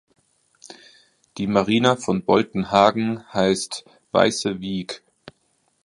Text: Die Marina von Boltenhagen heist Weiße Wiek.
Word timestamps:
Die 1.37 1.45
Marina 1.45 1.95
von 1.95 2.23
Boltenhagen 2.25 3.31
heist 3.33 3.85
Weiße 4.13 4.59
Wiek. 4.59 5.03